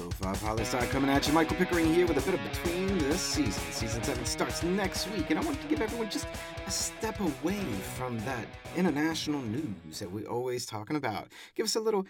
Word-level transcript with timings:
Lo-Fi 0.00 0.34
Poli 0.40 0.64
Sci 0.64 0.86
coming 0.88 1.08
at 1.08 1.26
you. 1.28 1.32
Michael 1.32 1.56
Pickering 1.56 1.94
here 1.94 2.04
with 2.06 2.18
a 2.18 2.22
bit 2.22 2.34
of 2.34 2.40
Between 2.50 2.98
the 2.98 3.16
Seasons. 3.16 3.56
Season 3.70 4.02
7 4.02 4.24
starts 4.24 4.64
next 4.64 5.08
week, 5.12 5.30
and 5.30 5.38
I 5.38 5.44
want 5.44 5.60
to 5.62 5.68
give 5.68 5.80
everyone 5.80 6.10
just 6.10 6.26
a 6.66 6.70
step 6.70 7.20
away 7.20 7.62
from 7.96 8.18
that 8.20 8.48
international 8.76 9.40
news 9.42 10.00
that 10.00 10.10
we're 10.10 10.26
always 10.26 10.66
talking 10.66 10.96
about. 10.96 11.28
Give 11.54 11.64
us 11.64 11.76
a 11.76 11.80
little 11.80 12.04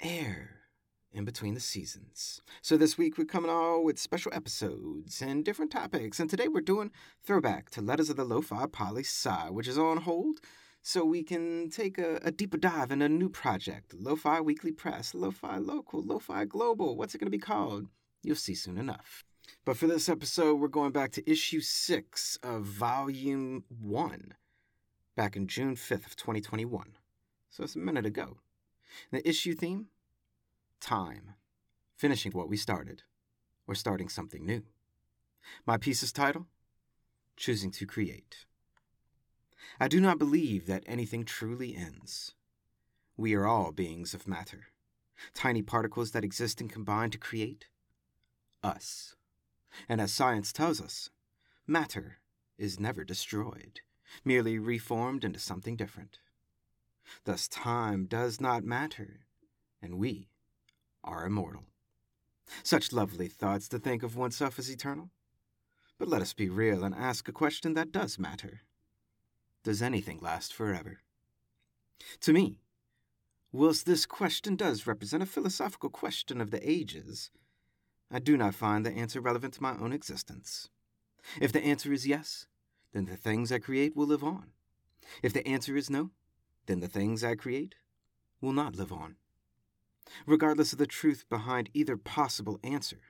air 0.00 0.60
in 1.12 1.26
between 1.26 1.52
the 1.52 1.60
seasons. 1.60 2.40
So 2.62 2.78
this 2.78 2.96
week 2.96 3.18
we're 3.18 3.26
coming 3.26 3.50
all 3.50 3.84
with 3.84 3.98
special 3.98 4.32
episodes 4.34 5.20
and 5.20 5.44
different 5.44 5.70
topics, 5.70 6.18
and 6.18 6.30
today 6.30 6.48
we're 6.48 6.62
doing 6.62 6.90
throwback 7.22 7.68
to 7.70 7.82
Letters 7.82 8.08
of 8.08 8.16
the 8.16 8.24
Lo-Fi 8.24 8.64
Poli 8.66 9.02
Sci, 9.02 9.50
which 9.50 9.68
is 9.68 9.76
on 9.76 9.98
hold 9.98 10.40
so 10.86 11.02
we 11.02 11.22
can 11.22 11.70
take 11.70 11.96
a, 11.96 12.16
a, 12.22 12.30
deeper 12.30 12.58
dive 12.58 12.92
in 12.92 13.00
a 13.00 13.08
new 13.08 13.30
project 13.30 13.94
Lo-Fi 13.94 14.42
Weekly 14.42 14.70
Press, 14.70 15.14
Lo-Fi 15.14 15.56
Local, 15.56 16.02
Lo-Fi 16.02 16.44
Global. 16.44 16.94
What's 16.94 17.14
it 17.14 17.18
going 17.18 17.26
to 17.26 17.30
be 17.30 17.38
called? 17.38 17.86
You'll 18.22 18.36
see 18.36 18.54
soon 18.54 18.76
enough. 18.76 19.24
But 19.64 19.78
for 19.78 19.86
this 19.86 20.10
episode, 20.10 20.56
we're 20.56 20.68
going 20.68 20.92
back 20.92 21.10
to 21.12 21.30
issue 21.30 21.62
6 21.62 22.38
of 22.42 22.64
volume 22.64 23.64
1, 23.80 24.34
back 25.16 25.36
in 25.36 25.46
June 25.46 25.74
5th 25.74 26.04
of 26.04 26.16
2021. 26.16 26.90
So 27.48 27.64
it's 27.64 27.76
a 27.76 27.78
minute 27.78 28.04
ago. 28.04 28.36
The 29.10 29.26
issue 29.26 29.54
theme? 29.54 29.86
Time. 30.80 31.32
Finishing 31.96 32.32
what 32.32 32.50
we 32.50 32.58
started, 32.58 33.04
or 33.66 33.74
starting 33.74 34.10
something 34.10 34.44
new. 34.44 34.64
My 35.66 35.78
piece's 35.78 36.12
title? 36.12 36.46
Choosing 37.38 37.70
to 37.70 37.86
Create. 37.86 38.44
I 39.80 39.88
do 39.88 40.00
not 40.00 40.18
believe 40.18 40.66
that 40.66 40.84
anything 40.86 41.24
truly 41.24 41.76
ends. 41.76 42.34
We 43.16 43.34
are 43.34 43.46
all 43.46 43.72
beings 43.72 44.14
of 44.14 44.28
matter, 44.28 44.66
tiny 45.34 45.62
particles 45.62 46.10
that 46.10 46.24
exist 46.24 46.60
and 46.60 46.70
combine 46.70 47.10
to 47.10 47.18
create 47.18 47.66
us. 48.62 49.14
And 49.88 50.00
as 50.00 50.12
science 50.12 50.52
tells 50.52 50.80
us, 50.80 51.10
matter 51.66 52.18
is 52.58 52.80
never 52.80 53.04
destroyed, 53.04 53.80
merely 54.24 54.58
reformed 54.58 55.24
into 55.24 55.38
something 55.38 55.76
different. 55.76 56.18
Thus, 57.24 57.48
time 57.48 58.06
does 58.06 58.40
not 58.40 58.64
matter, 58.64 59.26
and 59.82 59.98
we 59.98 60.28
are 61.02 61.26
immortal. 61.26 61.64
Such 62.62 62.92
lovely 62.92 63.28
thoughts 63.28 63.68
to 63.68 63.78
think 63.78 64.02
of 64.02 64.16
oneself 64.16 64.58
as 64.58 64.70
eternal. 64.70 65.10
But 65.98 66.08
let 66.08 66.22
us 66.22 66.32
be 66.32 66.48
real 66.48 66.84
and 66.84 66.94
ask 66.94 67.28
a 67.28 67.32
question 67.32 67.74
that 67.74 67.92
does 67.92 68.18
matter 68.18 68.62
does 69.64 69.82
anything 69.82 70.20
last 70.20 70.54
forever? 70.54 71.00
To 72.20 72.32
me, 72.32 72.60
whilst 73.50 73.86
this 73.86 74.06
question 74.06 74.56
does 74.56 74.86
represent 74.86 75.22
a 75.22 75.26
philosophical 75.26 75.90
question 75.90 76.40
of 76.40 76.50
the 76.50 76.68
ages, 76.68 77.30
I 78.10 78.18
do 78.18 78.36
not 78.36 78.54
find 78.54 78.84
the 78.84 78.92
answer 78.92 79.20
relevant 79.20 79.54
to 79.54 79.62
my 79.62 79.76
own 79.76 79.92
existence. 79.92 80.68
If 81.40 81.50
the 81.52 81.64
answer 81.64 81.92
is 81.92 82.06
yes, 82.06 82.46
then 82.92 83.06
the 83.06 83.16
things 83.16 83.50
I 83.50 83.58
create 83.58 83.96
will 83.96 84.06
live 84.06 84.22
on. 84.22 84.52
If 85.22 85.32
the 85.32 85.46
answer 85.46 85.76
is 85.76 85.90
no, 85.90 86.10
then 86.66 86.80
the 86.80 86.88
things 86.88 87.24
I 87.24 87.34
create 87.34 87.74
will 88.40 88.52
not 88.52 88.76
live 88.76 88.92
on. 88.92 89.16
Regardless 90.26 90.72
of 90.72 90.78
the 90.78 90.86
truth 90.86 91.24
behind 91.28 91.70
either 91.72 91.96
possible 91.96 92.60
answer, 92.62 93.00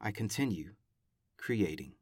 I 0.00 0.12
continue 0.12 0.74
creating. 1.36 1.94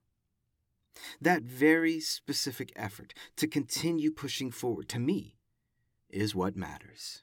That 1.21 1.43
very 1.43 2.01
specific 2.01 2.73
effort 2.77 3.15
to 3.37 3.47
continue 3.47 4.11
pushing 4.11 4.51
forward, 4.51 4.89
to 4.91 4.99
me, 4.99 5.37
is 6.11 6.35
what 6.35 6.57
matters. 6.57 7.23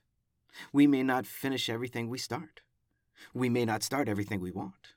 We 0.74 0.88
may 0.88 1.04
not 1.04 1.26
finish 1.26 1.70
everything 1.70 2.10
we 2.10 2.18
start. 2.18 2.62
We 3.34 3.50
may 3.50 3.66
not 3.66 3.84
start 3.84 4.10
everything 4.10 4.40
we 4.40 4.52
want. 4.52 4.96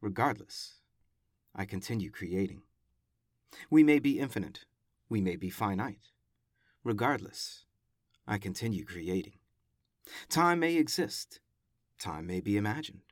Regardless, 0.00 0.74
I 1.54 1.64
continue 1.64 2.10
creating. 2.10 2.62
We 3.70 3.82
may 3.82 3.98
be 3.98 4.18
infinite. 4.18 4.64
We 5.08 5.20
may 5.20 5.36
be 5.36 5.50
finite. 5.50 6.10
Regardless, 6.84 7.64
I 8.26 8.38
continue 8.38 8.84
creating. 8.84 9.38
Time 10.28 10.60
may 10.60 10.76
exist. 10.76 11.40
Time 11.98 12.26
may 12.26 12.40
be 12.40 12.56
imagined. 12.56 13.02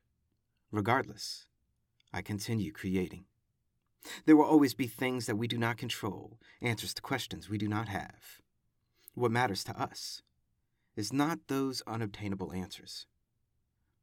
Regardless, 0.73 1.47
I 2.13 2.23
continue 2.23 2.73
creating. 2.73 3.25
There 4.25 4.37
will 4.37 4.45
always 4.45 4.75
be 4.75 4.87
things 4.87 5.27
that 5.27 5.37
we 5.37 5.47
do 5.47 5.59
not 5.59 5.77
control, 5.77 6.39
answers 6.63 6.95
to 6.95 7.03
questions 7.03 7.49
we 7.49 7.59
do 7.59 7.69
not 7.69 7.89
have. 7.89 8.41
What 9.15 9.31
matters 9.31 9.65
to 9.65 9.81
us 9.81 10.23
is 10.97 11.13
not 11.13 11.49
those 11.49 11.83
unobtainable 11.87 12.53
answers, 12.53 13.07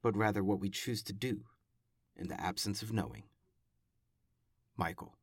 but 0.01 0.15
rather 0.15 0.43
what 0.43 0.59
we 0.59 0.69
choose 0.69 1.01
to 1.03 1.13
do 1.13 1.41
in 2.15 2.27
the 2.27 2.39
absence 2.39 2.81
of 2.81 2.93
knowing. 2.93 3.23
Michael. 4.75 5.15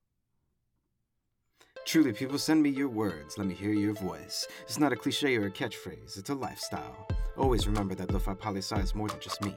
Truly, 1.84 2.12
people 2.12 2.38
send 2.38 2.62
me 2.62 2.70
your 2.70 2.88
words. 2.88 3.36
Let 3.36 3.46
me 3.46 3.54
hear 3.54 3.72
your 3.72 3.92
voice. 3.92 4.46
It's 4.62 4.78
not 4.78 4.92
a 4.92 4.96
cliche 4.96 5.36
or 5.36 5.46
a 5.46 5.50
catchphrase, 5.50 6.18
it's 6.18 6.30
a 6.30 6.34
lifestyle. 6.34 7.06
Always 7.36 7.66
remember 7.66 7.94
that 7.96 8.12
Lo-Fi 8.12 8.34
Poli 8.34 8.60
is 8.60 8.94
more 8.94 9.08
than 9.08 9.20
just 9.20 9.42
me. 9.42 9.54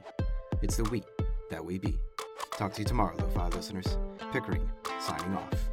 It's 0.62 0.78
the 0.78 0.84
we 0.86 1.04
that 1.50 1.64
we 1.64 1.78
be. 1.78 1.98
Talk 2.58 2.74
to 2.74 2.82
you 2.82 2.86
tomorrow, 2.86 3.16
Lo-Fi 3.18 3.48
listeners. 3.50 3.98
Pickering, 4.34 4.68
signing 5.00 5.36
off. 5.36 5.67